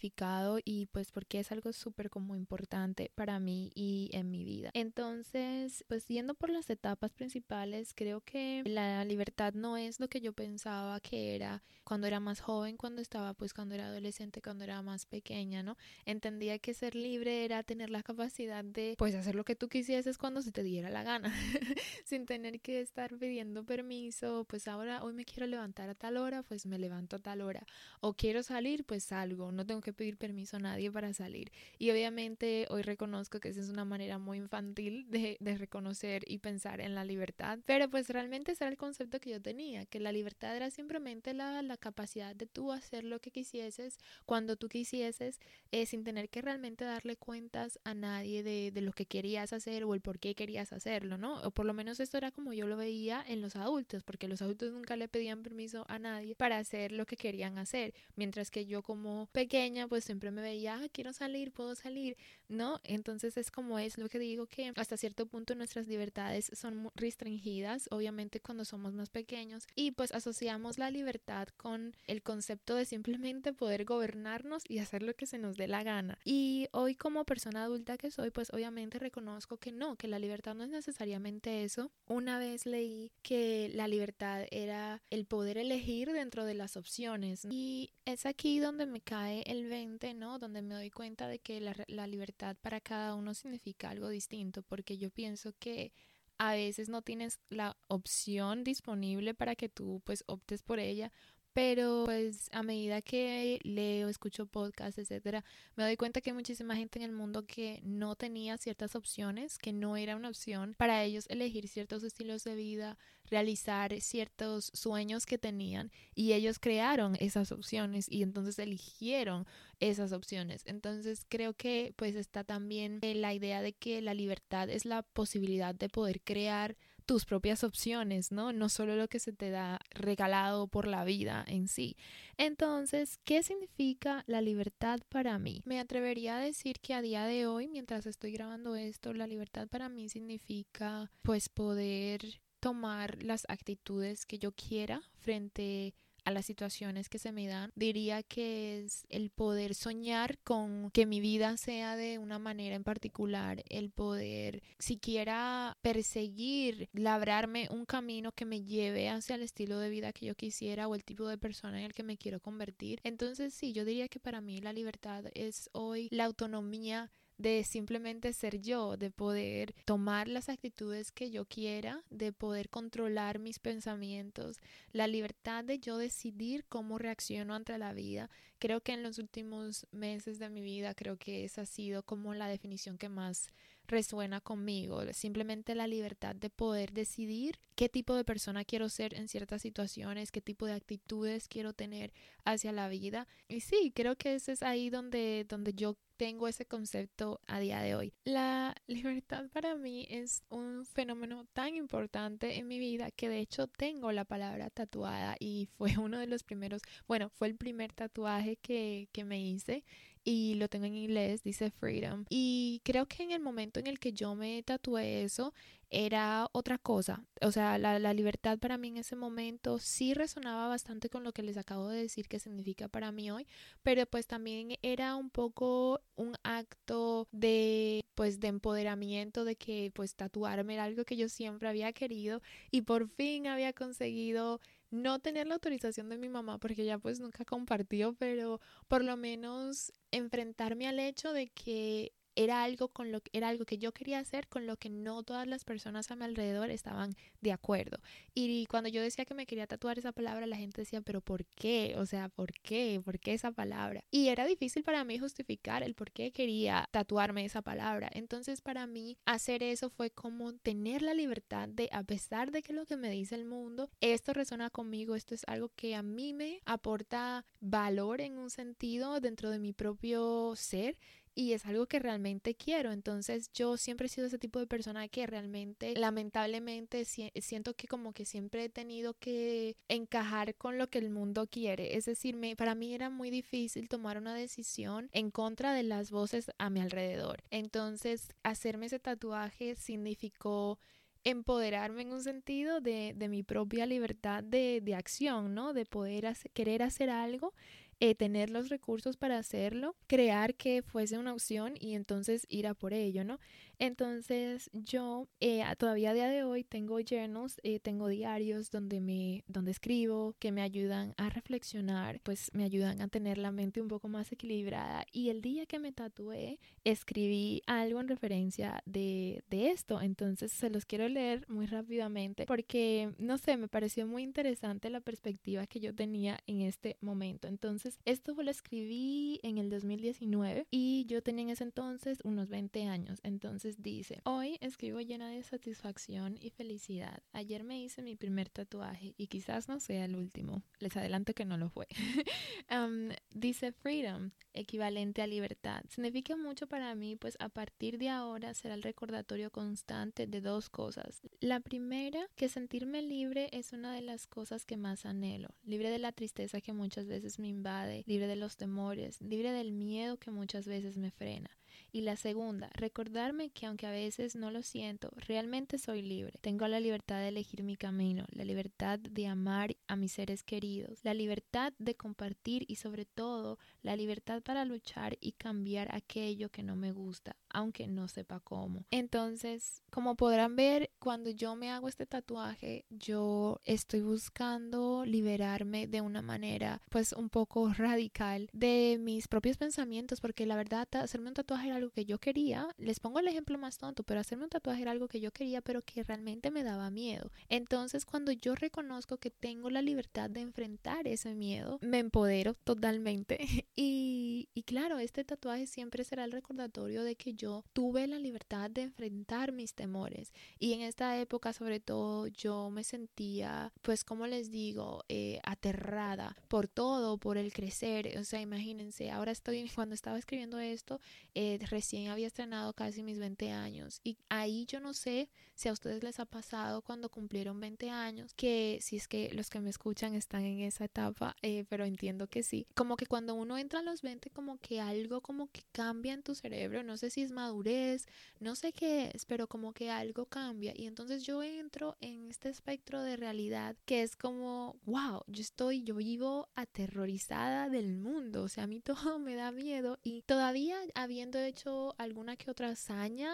y 0.65 0.87
pues 0.87 1.11
porque 1.11 1.41
es 1.41 1.53
algo 1.53 1.73
súper 1.73 2.11
como 2.11 2.37
importante 2.37 3.11
para 3.15 3.39
mí 3.39 3.71
y 3.75 4.11
en 4.13 4.31
mi 4.31 4.45
vida. 4.45 4.71
Entonces, 4.75 5.85
pues 5.89 6.07
yendo 6.07 6.35
por 6.35 6.51
las 6.51 6.71
etapas 6.71 7.13
principales, 7.13 7.93
creo 7.95 8.21
que 8.21 8.63
la 8.65 9.05
libertad 9.05 9.55
no 9.55 9.77
es 9.77 10.01
lo 10.01 10.09
que 10.09 10.21
yo 10.21 10.33
pensaba 10.33 11.01
que 11.01 11.35
era 11.35 11.63
cuando 11.85 12.07
era 12.07 12.21
más 12.21 12.41
joven, 12.41 12.77
cuando 12.77 13.03
estaba 13.03 13.35
pues 13.35 13.53
cuando 13.53 13.75
era 13.75 13.87
adolescente, 13.87 14.41
cuando 14.43 14.65
era 14.65 14.83
más 14.83 15.07
pequeña, 15.07 15.63
¿no? 15.63 15.77
Entendía 16.05 16.59
que 16.59 16.75
ser 16.75 16.95
libre 16.95 17.45
era 17.45 17.63
tener 17.63 17.91
la 17.91 18.03
capacidad 18.03 18.65
de 18.65 18.95
pues 18.99 19.15
hacer 19.15 19.35
lo 19.35 19.45
que 19.45 19.57
tú 19.57 19.69
quisieses 19.69 20.19
cuando 20.19 20.43
se 20.43 20.53
te 20.53 20.63
diera 20.63 20.91
la 20.91 21.03
gana, 21.03 21.33
sin 22.05 22.27
tener 22.27 22.61
que 22.61 22.81
estar 22.81 23.17
pidiendo 23.17 23.65
permiso, 23.65 24.45
pues 24.49 24.69
ahora 24.69 25.03
hoy 25.03 25.15
me 25.15 25.25
quiero 25.25 25.47
levantar 25.47 25.89
a 25.89 25.95
tal 25.95 26.17
hora, 26.17 26.43
pues 26.43 26.67
me 26.67 26.79
levanto 26.79 27.17
a 27.17 27.19
tal 27.19 27.41
hora, 27.41 27.67
o 28.01 28.15
quiero 28.15 28.43
salir, 28.43 28.85
pues 28.85 29.05
salgo, 29.05 29.53
no 29.53 29.67
tengo 29.67 29.81
que 29.87 29.93
pedir 29.93 30.17
permiso 30.17 30.57
a 30.57 30.61
nadie 30.61 30.91
para 30.91 31.13
salir. 31.13 31.53
Y 31.79 31.91
obviamente 31.93 32.67
hoy 32.71 32.83
reconozco 32.83 33.39
que 33.39 33.51
esa 33.51 33.61
es 33.61 33.69
una 33.69 33.85
manera 33.85 34.19
muy 34.19 34.39
infantil 34.39 35.07
de, 35.09 35.37
de 35.39 35.57
reconocer 35.57 36.25
y 36.27 36.39
pensar 36.39 36.81
en 36.81 36.97
la 36.97 37.05
libertad, 37.05 37.61
pero 37.67 37.89
pues 37.89 38.11
realmente 38.11 38.51
ese 38.51 38.65
era 38.65 38.73
el 38.73 38.77
concepto 38.77 39.21
que 39.21 39.31
yo 39.31 39.41
tenía, 39.41 39.87
que 39.87 40.01
la 40.01 40.11
libertad 40.11 40.57
era 40.57 40.71
simplemente 40.71 41.35
la, 41.35 41.63
la 41.63 41.77
capacidad 41.77 42.35
de 42.35 42.47
tú 42.47 42.73
hacer 42.73 43.05
lo 43.05 43.21
que 43.21 43.31
quisieses 43.31 43.99
cuando 44.25 44.57
tú 44.57 44.69
quisieses, 44.69 45.39
eh, 45.71 45.87
sin 45.87 46.03
tener 46.03 46.29
que 46.31 46.43
realmente 46.43 46.85
darle 46.85 47.17
cuentas 47.17 47.79
a 47.85 47.95
nadie 47.95 48.43
de, 48.43 48.73
de 48.73 48.81
lo 48.81 48.93
que 48.93 49.07
querías 49.07 49.53
hacer 49.53 49.85
o 49.85 49.95
el 49.95 50.01
por 50.01 50.19
qué 50.19 50.35
querías 50.35 50.73
hacerlo, 50.73 51.17
¿no? 51.17 51.41
O 51.43 51.53
por 51.53 51.65
lo 51.65 51.75
menos 51.75 52.01
esto 52.01 52.19
era 52.19 52.33
como 52.33 52.53
yo 52.53 52.67
lo 52.67 52.77
veía 52.77 53.25
en 53.29 53.41
los 53.41 53.55
adultos, 53.55 54.03
porque 54.03 54.27
los 54.27 54.43
adultos 54.43 54.73
nunca 54.73 54.97
le 54.97 55.07
pedían 55.07 55.45
permiso 55.45 55.85
a 55.89 56.01
nadie 56.01 56.35
para 56.35 56.59
hacer 56.59 56.91
lo 56.91 57.07
que 57.07 57.17
querían 57.17 57.57
hacer, 57.59 57.95
mientras 58.17 58.51
que 58.51 58.67
yo 58.67 58.83
como 58.83 59.29
pequeña 59.33 59.66
pues 59.89 60.05
siempre 60.05 60.31
me 60.31 60.43
veía, 60.43 60.77
ah, 60.77 60.89
quiero 60.93 61.13
salir, 61.13 61.53
puedo 61.53 61.75
salir, 61.75 62.17
¿no? 62.49 62.81
Entonces 62.85 63.37
es 63.37 63.51
como 63.51 63.79
es 63.79 63.99
lo 63.99 64.09
que 64.09 64.19
digo 64.19 64.47
que 64.47 64.73
hasta 64.77 64.97
cierto 64.97 65.27
punto 65.27 65.55
nuestras 65.55 65.89
libertades 65.89 66.51
son 66.55 66.91
restringidas, 66.95 67.89
obviamente 67.91 68.41
cuando 68.41 68.65
somos 68.65 68.93
más 68.93 69.11
pequeños, 69.11 69.67
y 69.75 69.91
pues 69.91 70.13
asociamos 70.13 70.79
la 70.79 70.91
libertad 70.91 71.49
con 71.57 71.97
el 72.07 72.23
concepto 72.23 72.77
de 72.77 72.85
simplemente 72.85 73.53
poder 73.53 73.85
gobernarnos 73.85 74.63
y 74.69 74.79
hacer 74.79 75.03
lo 75.03 75.15
que 75.15 75.27
se 75.27 75.39
nos 75.39 75.57
dé 75.57 75.69
la 75.69 75.83
gana. 75.83 76.19
Y 76.25 76.69
hoy 76.73 76.95
como 76.95 77.25
persona 77.25 77.65
adulta 77.65 77.97
que 77.99 78.11
soy, 78.11 78.31
pues 78.31 78.53
obviamente 78.53 78.99
reconozco 78.99 79.57
que 79.59 79.73
no, 79.73 79.97
que 79.97 80.09
la 80.09 80.19
libertad 80.19 80.55
no 80.55 80.65
es 80.65 80.71
necesariamente 80.71 81.65
eso. 81.65 81.91
Una 82.07 82.39
vez 82.39 82.67
leí 82.67 83.11
que 83.23 83.71
la 83.75 83.89
libertad 83.89 84.45
era 84.51 85.03
el 85.11 85.27
poder 85.27 85.59
elegir 85.59 86.13
dentro 86.13 86.45
de 86.45 86.55
las 86.55 86.77
opciones 86.77 87.47
y 87.51 87.91
es 88.05 88.27
aquí 88.27 88.61
donde 88.61 88.87
me 88.87 89.01
cae 89.01 89.43
el 89.47 89.56
20, 89.65 90.15
¿no? 90.15 90.39
Donde 90.39 90.63
me 90.63 90.75
doy 90.75 90.91
cuenta 90.91 91.29
de 91.29 91.39
que 91.39 91.61
la, 91.61 91.75
la 91.89 92.07
libertad 92.07 92.57
para 92.61 92.81
cada 92.81 93.15
uno 93.15 93.35
significa 93.35 93.91
algo 93.91 94.09
distinto, 94.09 94.63
porque 94.63 94.99
yo 94.99 95.11
pienso 95.11 95.53
que 95.59 95.93
a 96.39 96.53
veces 96.53 96.89
no 96.89 97.03
tienes 97.03 97.41
la 97.49 97.77
opción 97.89 98.65
disponible 98.65 99.35
para 99.35 99.57
que 99.57 99.69
tú 99.69 100.03
pues 100.05 100.23
optes 100.27 100.63
por 100.63 100.79
ella 100.79 101.13
pero 101.57 102.03
pues 102.05 102.51
a 102.53 102.63
medida 102.63 103.01
que 103.01 103.61
leo, 103.63 104.11
escucho 104.11 104.45
podcasts, 104.45 104.99
etcétera, 104.99 105.43
me 105.75 105.85
doy 105.85 105.97
cuenta 105.97 106.21
que 106.21 106.29
hay 106.29 106.37
muchísima 106.37 106.77
gente 106.77 106.99
en 106.99 107.05
el 107.07 107.13
mundo 107.13 107.47
que 107.47 107.81
no 107.83 108.15
tenía 108.15 108.59
ciertas 108.59 108.95
opciones, 108.95 109.57
que 109.57 109.73
no 109.73 109.97
era 109.97 110.17
una 110.17 110.29
opción 110.29 110.75
para 110.77 111.03
ellos 111.03 111.25
elegir 111.31 111.67
ciertos 111.67 112.03
estilos 112.03 112.45
de 112.45 112.57
vida, 112.57 112.99
realizar 113.31 113.99
ciertos 114.03 114.71
sueños 114.75 115.25
que 115.25 115.39
tenían 115.39 115.91
y 116.15 116.35
ellos 116.35 116.59
crearon 116.59 117.17
esas 117.21 117.51
opciones 117.53 118.07
y 118.11 118.23
entonces 118.23 118.59
eligieron 118.59 119.47
esas 119.81 120.13
opciones. 120.13 120.61
Entonces 120.67 121.25
creo 121.27 121.55
que 121.55 121.95
pues 121.97 122.17
está 122.17 122.45
también 122.45 123.01
la 123.01 123.33
idea 123.33 123.63
de 123.63 123.73
que 123.73 124.03
la 124.03 124.13
libertad 124.13 124.69
es 124.69 124.85
la 124.85 125.05
posibilidad 125.05 125.75
de 125.75 125.89
poder 125.89 126.21
crear 126.21 126.77
tus 127.07 127.25
propias 127.25 127.65
opciones, 127.65 128.33
¿no? 128.33 128.53
No 128.53 128.69
solo 128.69 128.97
lo 128.97 129.09
que 129.09 129.21
se 129.21 129.33
te 129.33 129.51
da 129.51 129.79
regalado 129.91 130.67
por 130.67 130.87
la 130.87 131.05
vida 131.05 131.45
en 131.47 131.69
sí. 131.69 131.97
Entonces, 132.37 133.19
¿qué 133.25 133.43
significa 133.43 134.25
la 134.27 134.41
libertad 134.41 135.01
para 135.09 135.39
mí? 135.39 135.63
Me 135.65 135.81
atrevería 135.81 136.37
a 136.37 136.41
decir 136.41 136.81
que 136.81 136.95
a 136.95 137.03
día 137.03 137.25
de 137.25 137.47
hoy, 137.47 137.69
mientras 137.69 138.07
estoy 138.07 138.33
grabando 138.33 138.75
esto, 138.75 139.15
la 139.15 139.27
libertad 139.27 139.69
para 139.69 139.89
mí 139.89 140.09
significa 140.09 141.11
pues 141.23 141.49
poder 141.49 142.41
tomar 142.61 143.23
las 143.23 143.45
actitudes 143.49 144.27
que 144.27 144.39
yo 144.39 144.53
quiera 144.53 145.01
frente 145.21 145.95
a 145.95 146.06
a 146.27 146.33
las 146.33 146.45
situaciones 146.45 147.09
que 147.09 147.21
se 147.21 147.31
me 147.31 147.47
dan, 147.47 147.71
diría 147.77 148.25
que 148.25 148.85
es 148.85 149.07
el 149.09 149.31
poder 149.31 149.77
soñar 149.77 150.39
con 150.39 150.91
que 150.91 151.07
mi 151.07 151.21
vida 151.21 151.57
sea 151.57 151.95
de 151.95 152.19
una 152.19 152.41
manera 152.41 152.75
en 152.75 152.83
particular, 152.83 153.63
el 153.69 153.91
poder 153.91 154.61
siquiera 154.81 155.79
perseguir, 155.83 156.89
labrarme 156.93 157.69
un 157.71 157.87
camino 157.87 158.33
que 158.33 158.45
me 158.45 158.65
lleve 158.65 159.09
hacia 159.09 159.37
el 159.37 159.43
estilo 159.43 159.79
de 159.79 159.89
vida 159.89 160.13
que 160.13 160.27
yo 160.27 160.35
quisiera 160.35 160.89
o 160.89 160.97
el 160.97 161.05
tipo 161.05 161.29
de 161.29 161.39
persona 161.39 161.79
en 161.79 161.85
el 161.85 161.95
que 161.95 162.03
me 162.03 162.17
quiero 162.17 162.41
convertir. 162.41 163.01
Entonces 163.05 163.55
sí, 163.55 163.73
yo 163.73 163.85
diría 163.85 164.09
que 164.09 164.19
para 164.19 164.41
mí 164.41 164.61
la 164.61 164.73
libertad 164.73 165.27
es 165.35 165.71
hoy 165.73 166.09
la 166.11 166.25
autonomía 166.25 167.13
de 167.39 167.65
simplemente 167.65 168.33
ser 168.33 168.61
yo, 168.61 168.97
de 168.97 169.11
poder 169.11 169.75
tomar 169.85 170.29
las 170.29 170.49
actitudes 170.49 171.13
que 171.13 171.31
yo 171.31 171.45
quiera, 171.45 172.03
de 172.11 172.33
poder 172.33 172.69
controlar 172.69 173.39
mis 173.39 173.59
pensamientos, 173.59 174.59
la 174.93 175.07
libertad 175.07 175.65
de 175.65 175.79
yo 175.79 175.99
decidir 175.99 176.65
cómo 176.69 176.99
reacciono 176.99 177.55
ante 177.55 177.77
la 177.79 177.93
vida. 177.93 178.31
Creo 178.59 178.81
que 178.81 178.93
en 178.93 179.03
los 179.03 179.19
últimos 179.19 179.87
meses 179.93 180.39
de 180.39 180.49
mi 180.49 180.63
vida, 180.63 180.95
creo 180.95 181.17
que 181.17 181.45
esa 181.45 181.63
ha 181.63 181.67
sido 181.67 182.03
como 182.03 182.35
la 182.35 182.49
definición 182.49 182.97
que 182.97 183.09
más 183.09 183.49
resuena 183.87 184.41
conmigo, 184.41 185.01
simplemente 185.13 185.75
la 185.75 185.87
libertad 185.87 186.35
de 186.35 186.51
poder 186.51 186.93
decidir 186.93 187.59
qué 187.75 187.89
tipo 187.89 188.15
de 188.15 188.25
persona 188.25 188.65
quiero 188.65 188.89
ser 188.89 189.15
en 189.15 189.29
ciertas 189.29 189.63
situaciones, 189.63 190.33
qué 190.33 190.41
tipo 190.41 190.67
de 190.67 190.73
actitudes 190.73 191.49
quiero 191.49 191.73
tener 191.73 192.13
hacia 192.45 192.73
la 192.73 192.89
vida. 192.89 193.29
Y 193.49 193.61
sí, 193.61 193.93
creo 193.95 194.17
que 194.17 194.35
ese 194.35 194.53
es 194.53 194.63
ahí 194.63 194.91
donde, 194.91 195.45
donde 195.49 195.75
yo 195.75 195.97
tengo 196.17 196.49
ese 196.49 196.65
concepto 196.65 197.41
a 197.47 197.61
día 197.61 197.81
de 197.81 197.95
hoy. 197.95 198.15
La 198.25 198.75
libertad 198.87 199.49
para 199.53 199.77
mí 199.77 200.07
es 200.11 200.43
un 200.49 200.87
fenómeno 200.87 201.47
tan 201.53 201.77
importante 201.77 202.59
en 202.59 202.67
mi 202.67 202.79
vida 202.79 203.11
que 203.11 203.29
de 203.29 203.41
hecho 203.41 203.69
tengo 203.69 204.13
la 204.13 204.25
palabra 204.25 204.71
tatuada 204.71 205.37
y 205.39 205.69
fue 205.77 205.97
uno 205.99 206.19
de 206.19 206.27
los 206.27 206.43
primeros, 206.43 206.83
bueno, 207.07 207.29
fue 207.29 207.49
el 207.49 207.57
primer 207.57 207.93
tatuaje 207.93 208.57
que, 208.57 209.09
que 209.13 209.25
me 209.25 209.41
hice 209.41 209.85
y 210.29 210.57
lo 210.57 210.69
tengo 210.69 210.87
en 210.87 210.97
inglés, 210.97 211.45
dice 211.45 211.71
freedom. 211.71 212.25
Y 212.29 212.81
creo 212.85 213.07
que 213.07 213.23
en 213.23 213.31
el 213.31 213.41
momento 213.41 213.79
en 213.79 213.87
el 213.87 214.01
que 214.01 214.13
yo 214.13 214.35
me 214.35 214.61
tatué 214.65 215.23
eso, 215.23 215.55
era 215.89 216.49
otra 216.53 216.79
cosa. 216.79 217.25
O 217.43 217.53
sea, 217.53 217.79
la, 217.79 218.01
la, 218.01 218.13
libertad 218.13 218.59
para 218.59 218.77
mí 218.77 218.89
en 218.89 218.97
ese 218.97 219.15
momento 219.15 219.79
sí 219.79 220.15
resonaba 220.15 220.67
bastante 220.67 221.09
con 221.09 221.23
lo 221.23 221.33
que 221.33 221.45
les 221.45 221.57
acabo 221.57 221.89
de 221.89 222.03
decir 222.03 222.27
que 222.27 222.41
significa 222.41 222.89
para 222.89 223.13
mí 223.13 223.31
hoy, 223.31 223.47
pero 223.85 224.05
pues 224.07 224.27
también 224.27 224.77
era 224.83 225.15
un 225.15 225.31
poco 225.31 226.01
un 226.17 226.35
acto 226.43 227.29
de 227.31 228.05
pues 228.17 228.41
de 228.41 228.49
empoderamiento 228.49 229.45
de 229.45 229.55
que 229.57 229.93
pues 229.95 230.17
tatuarme 230.17 230.75
era 230.75 230.85
algo 230.85 231.05
que 231.05 231.17
yo 231.17 231.29
siempre 231.29 231.69
había 231.69 231.93
querido 231.93 232.43
y 232.71 232.83
por 232.83 233.09
fin 233.09 233.47
había 233.47 233.73
conseguido 233.73 234.61
no 234.91 235.19
tener 235.19 235.47
la 235.47 235.55
autorización 235.55 236.09
de 236.09 236.19
mi 236.19 236.29
mamá 236.29 236.59
porque 236.59 236.83
ella 236.83 236.99
pues 236.99 237.21
nunca 237.21 237.45
compartió, 237.45 238.15
pero 238.15 238.61
por 238.89 239.05
lo 239.05 239.17
menos 239.17 239.93
enfrentarme 240.11 240.87
al 240.87 240.99
hecho 240.99 241.33
de 241.33 241.49
que 241.49 242.13
era 242.37 242.63
algo 242.63 242.89
con 242.89 243.11
lo 243.11 243.21
era 243.33 243.49
algo 243.49 243.65
que 243.65 243.79
yo 243.79 243.93
quería 243.93 244.19
hacer 244.19 244.47
con 244.49 244.67
lo 244.67 244.77
que 244.77 244.91
no 244.91 245.23
todas 245.23 245.47
las 245.47 245.65
personas 245.65 246.11
a 246.11 246.17
mi 246.17 246.25
alrededor 246.25 246.71
estaban 246.71 247.17
de 247.41 247.53
acuerdo. 247.53 247.99
Y 248.35 248.67
cuando 248.67 248.89
yo 248.89 249.03
decía 249.03 249.25
que 249.25 249.35
me 249.35 249.47
quería 249.47 249.67
tatuar 249.67 249.99
esa 249.99 250.13
palabra, 250.13 250.47
la 250.47 250.57
gente 250.57 250.83
decía, 250.83 251.01
"¿Pero 251.01 251.21
por 251.21 251.45
qué? 251.47 251.95
O 251.99 252.07
sea, 252.07 252.29
¿por 252.29 252.53
qué? 252.53 253.01
¿Por 253.05 253.19
qué 253.19 253.33
esa 253.35 253.51
palabra?" 253.53 254.05
Y 254.11 254.29
era 254.29 254.47
difícil 254.47 254.85
para 254.85 255.03
mí 255.05 255.19
justificar 255.19 255.83
el 255.83 255.95
por 255.95 256.13
qué 256.13 256.31
quería 256.31 256.89
tatuarme 256.93 257.45
esa 257.45 257.63
palabra. 257.63 258.11
Entonces, 258.13 258.61
para 258.61 258.87
mí 258.87 259.17
hacer 259.25 259.63
eso 259.63 259.91
fue 259.91 260.11
como 260.11 260.53
tener 260.55 261.03
la 261.03 261.15
libertad 261.15 261.69
de 261.69 261.89
a 261.93 262.03
pesar 262.03 262.51
de 262.51 262.63
que 262.63 262.73
lo 262.73 262.85
que 262.87 262.97
me 262.97 263.11
dice 263.11 263.35
el 263.35 263.47
mundo, 263.47 263.91
esto 264.01 264.33
resuena 264.33 264.71
conmigo, 264.71 265.15
esto 265.15 265.35
es 265.35 265.45
algo 265.47 265.71
que 265.75 265.95
a 265.95 266.03
mí 266.03 266.35
me 266.35 266.61
aporta 266.67 267.45
valor 267.61 268.21
en 268.21 268.39
un 268.39 268.51
sentido 268.51 269.21
dentro 269.21 269.51
de 269.51 269.59
mi 269.59 269.73
propio 269.73 270.55
ser 270.57 270.99
y 271.37 271.53
es 271.53 271.67
algo 271.67 271.87
que 271.87 271.99
realmente 271.99 272.55
quiero. 272.55 272.91
Entonces 272.93 273.53
yo 273.53 273.77
siempre 273.77 274.07
he 274.07 274.09
sido 274.09 274.27
ese 274.27 274.39
tipo 274.39 274.59
de 274.59 274.67
persona 274.67 275.07
que 275.07 275.27
realmente, 275.27 275.95
lamentablemente, 275.95 277.05
siento 277.05 277.75
que 277.75 277.87
como 277.87 278.15
que 278.15 278.25
siempre 278.25 278.65
he 278.65 278.69
tenido 278.71 279.13
que 279.15 279.77
encajar 279.89 280.55
con 280.57 280.79
lo 280.79 280.89
que 280.89 280.99
el 280.99 281.11
mundo 281.11 281.47
quiere. 281.47 281.97
Es 281.97 282.07
decir, 282.07 282.37
me, 282.37 282.57
para 282.57 282.75
mí 282.75 282.95
era 282.95 283.11
muy 283.11 283.29
difícil 283.31 283.89
tomar 283.89 284.17
una 284.17 284.35
decisión 284.35 285.11
en 285.13 285.31
contra 285.31 285.75
de 285.75 285.83
las 285.83 286.11
voces 286.11 286.51
a 286.57 286.71
mi 286.71 286.81
alrededor. 286.81 287.43
Entonces 287.51 288.33
hacerme 288.43 288.87
ese 288.87 288.99
tatuaje 288.99 289.77
significó 289.77 290.79
empoderarme 291.23 292.03
en 292.03 292.13
un 292.13 292.23
sentido 292.23 292.81
de, 292.81 293.13
de 293.15 293.29
mi 293.29 293.43
propia 293.43 293.85
libertad 293.85 294.45
de, 294.45 294.81
de, 294.81 294.95
acción, 294.95 295.55
¿no? 295.55 295.73
De 295.73 295.85
poder 295.85 296.33
querer 296.55 296.85
hacer 296.85 297.11
algo 297.11 297.53
eh, 298.01 298.15
tener 298.15 298.51
los 298.51 298.69
recursos 298.69 299.17
para 299.17 299.39
hacerlo, 299.39 299.97
crear 300.07 300.55
que 300.55 300.83
fuese 300.83 301.19
una 301.19 301.33
opción 301.33 301.75
y 301.81 301.95
entonces 301.95 302.47
ir 302.49 302.67
a 302.67 302.75
por 302.75 302.93
ello, 302.93 303.25
¿no? 303.25 303.39
Entonces 303.79 304.71
yo 304.73 305.29
eh, 305.41 305.63
todavía 305.79 306.11
a 306.11 306.15
día 306.15 306.29
de 306.29 306.45
hoy 306.45 306.65
tengo 306.65 306.99
journals, 307.01 307.61
eh, 307.63 307.81
tengo 307.81 308.09
diarios 308.09 308.71
donde 308.71 309.01
me 309.01 309.45
donde 309.47 309.71
escribo 309.71 310.35
que 310.39 310.53
me 310.53 310.63
ayudan 310.63 311.15
a 311.17 311.29
reflexionar, 311.29 312.21
pues 312.23 312.51
me 312.55 312.65
ayudan 312.65 313.01
a 313.01 313.09
tener 313.09 313.39
la 313.39 313.53
mente 313.53 313.81
un 313.81 313.89
poco 313.89 314.09
más 314.09 314.33
equilibrada 314.33 315.05
y 315.13 315.29
el 315.31 315.43
día 315.43 315.67
que 315.67 315.79
me 315.79 315.93
tatué 315.93 316.59
escribí 316.85 317.63
algo 317.67 318.01
en 318.01 318.09
referencia 318.09 318.83
de, 318.87 319.43
de 319.51 319.71
esto, 319.71 320.01
entonces 320.01 320.53
se 320.53 320.71
los 320.71 320.85
quiero 320.85 321.09
leer 321.09 321.45
muy 321.49 321.67
rápidamente 321.67 322.47
porque 322.47 323.13
no 323.19 323.39
sé, 323.39 323.57
me 323.57 323.69
pareció 323.69 324.07
muy 324.07 324.23
interesante 324.23 324.91
la 324.91 325.01
perspectiva 325.01 325.67
que 325.67 325.81
yo 325.81 325.95
tenía 325.95 326.41
en 326.47 326.61
este 326.61 326.97
momento. 327.01 327.49
Entonces, 327.49 327.99
esto 328.05 328.35
lo 328.43 328.51
escribí 328.51 329.41
en 329.43 329.59
el 329.59 329.71
2019 329.71 330.67
y 330.71 331.05
yo 331.07 331.23
tenía 331.23 331.45
en 331.45 331.51
ese 331.51 331.65
entonces 331.65 332.19
unos 332.23 332.49
20 332.49 332.85
años. 332.85 333.21
Entonces, 333.23 333.66
Dice, 333.79 334.21
hoy 334.25 334.59
escribo 334.61 335.01
llena 335.01 335.29
de 335.29 335.43
satisfacción 335.43 336.39
y 336.41 336.51
felicidad. 336.51 337.21
Ayer 337.33 337.65
me 337.65 337.83
hice 337.83 338.01
mi 338.01 338.15
primer 338.15 338.49
tatuaje 338.49 339.15
y 339.17 339.27
quizás 339.27 339.69
no 339.69 339.81
sea 339.81 340.05
el 340.05 340.15
último. 340.15 340.63
Les 340.79 340.97
adelanto 340.97 341.35
que 341.35 341.45
no 341.45 341.57
lo 341.57 341.69
fue. 341.69 341.89
Um, 342.69 343.11
dice 343.31 343.71
freedom, 343.71 344.33
equivalente 344.53 345.23
a 345.23 345.29
libertad. 345.29 345.85
Significa 345.89 346.37
mucho 346.37 346.67
para 346.67 346.97
mí, 346.97 347.15
pues 347.15 347.37
a 347.39 347.49
partir 347.49 347.97
de 347.97 348.09
ahora 348.09 348.55
será 348.55 348.75
el 348.75 348.83
recordatorio 348.83 349.53
constante 349.53 350.27
de 350.27 350.41
dos 350.41 350.69
cosas. 350.69 351.21
La 351.39 351.61
primera, 351.61 352.27
que 352.35 352.49
sentirme 352.49 353.03
libre 353.03 353.49
es 353.53 353.73
una 353.73 353.95
de 353.95 354.03
las 354.03 354.27
cosas 354.27 354.67
que 354.67 354.77
más 354.77 355.07
anhelo. 355.07 355.55
Libre 355.63 355.91
de 355.91 356.01
la 356.01 356.11
tristeza 356.11 356.61
que 356.61 356.73
muchas 356.73 357.07
veces 357.07 357.39
me 357.39 357.47
invade, 357.47 358.03
libre 358.07 358.27
de 358.27 358.37
los 358.37 358.57
temores, 358.57 359.21
libre 359.21 359.53
del 359.53 359.71
miedo 359.71 360.17
que 360.17 360.33
muchas 360.33 360.67
veces 360.67 360.97
me 360.97 361.13
frena. 361.13 361.51
Y 361.93 362.03
la 362.03 362.17
segunda, 362.17 362.71
recordarme 362.75 363.51
que 363.57 363.67
aunque 363.67 363.87
a 363.87 363.91
veces 363.91 364.37
no 364.37 364.51
lo 364.51 364.63
siento, 364.63 365.11
realmente 365.17 365.79
soy 365.79 366.03
libre. 366.03 366.35
Tengo 366.43 366.69
la 366.69 366.79
libertad 366.79 367.19
de 367.19 367.29
elegir 367.29 367.63
mi 367.63 367.77
camino, 367.77 368.27
la 368.31 368.45
libertad 368.45 368.99
de 368.99 369.27
amar 369.27 369.75
a 369.89 369.97
mis 369.97 370.13
seres 370.13 370.45
queridos, 370.45 371.01
la 371.03 371.15
libertad 371.15 371.73
de 371.79 371.97
compartir 371.97 372.67
y 372.69 372.77
sobre 372.77 373.07
todo 373.07 373.59
la 373.83 373.97
libertad 373.97 374.43
para 374.43 374.67
luchar 374.67 375.17
y 375.21 375.33
cambiar 375.33 375.93
aquello 375.95 376.51
que 376.51 376.63
no 376.63 376.77
me 376.77 376.93
gusta, 376.93 377.35
aunque 377.49 377.87
no 377.87 378.09
sepa 378.09 378.41
cómo. 378.41 378.85
Entonces, 378.91 379.83
como 379.91 380.17
podrán 380.17 380.55
ver, 380.55 380.91
cuando 380.99 381.31
yo 381.31 381.57
me 381.57 381.71
hago 381.71 381.89
este 381.89 382.05
tatuaje, 382.05 382.85
yo 382.91 383.63
estoy 383.65 384.03
buscando 384.03 385.05
liberarme 385.07 385.87
de 385.87 386.03
una 386.03 386.21
manera 386.21 386.83
pues 386.91 387.13
un 387.13 387.31
poco 387.31 387.73
radical 387.73 388.51
de 388.53 388.99
mis 389.01 389.29
propios 389.29 389.57
pensamientos, 389.57 390.21
porque 390.21 390.45
la 390.45 390.57
verdad 390.57 390.87
hacerme 390.97 391.29
un 391.29 391.35
tatuaje 391.35 391.69
era 391.69 391.77
algo 391.77 391.91
que 391.91 392.05
yo 392.05 392.19
quería. 392.19 392.69
Les 392.77 393.01
pongo 393.01 393.19
el 393.19 393.29
ejemplo 393.29 393.46
más 393.57 393.79
tonto, 393.79 394.03
pero 394.03 394.21
hacerme 394.21 394.45
un 394.45 394.51
tatuaje 394.51 394.83
era 394.83 394.91
algo 394.91 395.07
que 395.07 395.21
yo 395.21 395.31
quería, 395.31 395.61
pero 395.61 395.83
que 395.83 396.03
realmente 396.03 396.51
me 396.51 396.65
daba 396.65 396.91
miedo. 396.91 397.31
Entonces, 397.49 398.05
cuando 398.05 398.33
yo 398.33 398.57
reconozco 398.57 399.19
que 399.19 399.31
tengo 399.31 399.71
la 399.71 399.81
libertad 399.81 400.29
de 400.29 400.41
enfrentar 400.41 401.07
ese 401.07 401.35
miedo, 401.35 401.79
me 401.81 402.01
empodero 402.01 402.55
totalmente. 402.55 403.39
y, 403.77 404.49
y 404.55 404.63
claro, 404.65 404.99
este 404.99 405.25
tatuaje 405.25 405.67
siempre 405.67 406.03
será 406.03 406.25
el 406.25 406.33
recordatorio 406.33 407.05
de 407.05 407.15
que 407.15 407.35
yo 407.35 407.65
tuve 407.73 408.07
la 408.07 408.19
libertad 408.19 408.71
de 408.71 408.83
enfrentar 408.83 409.53
mis 409.53 409.75
temores. 409.75 410.33
Y 410.59 410.73
en 410.73 410.81
esta 410.81 411.19
época, 411.21 411.53
sobre 411.53 411.79
todo, 411.79 412.27
yo 412.27 412.71
me 412.71 412.83
sentía, 412.83 413.73
pues, 413.83 414.05
como 414.05 414.27
les 414.27 414.51
digo, 414.51 415.05
eh, 415.09 415.41
aterrada 415.45 416.37
por 416.49 416.69
todo, 416.69 417.19
por 417.19 417.39
el 417.39 417.53
crecer. 417.53 418.19
O 418.19 418.25
sea, 418.25 418.41
imagínense, 418.41 419.11
ahora 419.11 419.33
estoy, 419.33 419.69
cuando 419.75 419.95
estaba 419.95 420.19
escribiendo 420.19 420.59
esto, 420.59 421.01
eh, 421.35 421.59
recién 421.71 422.09
había 422.09 422.27
estrenado 422.27 422.73
casi 422.73 423.03
mis 423.03 423.19
20 423.19 423.36
años. 423.53 424.01
Y 424.03 424.19
ahí 424.29 424.67
yo 424.67 424.81
no 424.81 424.95
sé 424.95 425.31
si 425.55 425.69
a 425.69 425.73
ustedes 425.73 426.03
les 426.03 426.21
ha 426.21 426.27
pasado 426.27 426.83
cuando 426.83 427.09
cumplieron 427.09 427.59
20 427.61 427.91
años, 427.91 428.35
que 428.35 428.79
si 428.83 428.97
es 428.97 429.09
que 429.09 429.33
los 429.33 429.49
que 429.49 429.61
me 429.61 429.71
escuchan 429.71 430.15
están 430.15 430.45
en 430.45 430.61
esa 430.61 430.85
etapa, 430.85 431.37
eh, 431.43 431.65
pero 431.69 431.85
entiendo 431.85 432.27
que 432.29 432.43
sí, 432.43 432.67
como 432.75 432.97
que 432.97 433.07
cuando 433.07 433.35
uno 433.35 433.57
entra 433.57 433.81
a 433.81 433.83
los 433.83 434.03
20 434.03 434.31
como 434.31 434.59
que 434.59 434.81
algo 434.81 435.21
como 435.21 435.51
que 435.51 435.63
cambia 435.73 436.13
en 436.13 436.23
tu 436.23 436.35
cerebro, 436.35 436.83
no 436.83 436.97
sé 436.97 437.11
si 437.11 437.23
es 437.23 437.33
madurez, 437.33 438.07
no 438.39 438.55
sé 438.55 438.73
qué 438.73 439.11
es, 439.15 439.25
pero 439.25 439.47
como 439.47 439.73
que 439.73 439.91
algo 439.91 440.27
cambia. 440.27 440.73
Y 440.77 440.87
entonces 440.87 441.25
yo 441.25 441.43
entro 441.43 441.97
en 442.01 442.29
este 442.31 442.49
espectro 442.49 443.03
de 443.03 443.17
realidad 443.17 443.77
que 443.85 444.03
es 444.03 444.17
como, 444.17 444.77
wow, 444.85 445.23
yo 445.27 445.41
estoy, 445.41 445.83
yo 445.83 445.97
vivo 445.97 446.49
aterrorizada 446.55 447.69
del 447.69 447.97
mundo, 447.97 448.45
o 448.45 448.49
sea, 448.49 448.65
a 448.65 448.67
mí 448.67 448.81
todo 449.15 449.19
me 449.19 449.35
da 449.35 449.53
miedo. 449.53 449.99
Y 450.03 450.23
todavía 450.23 450.79
habiendo 450.95 451.39
hecho 451.39 451.95
alguna 451.99 452.37
que 452.37 452.51
otra 452.51 452.69
hazaña 452.69 453.26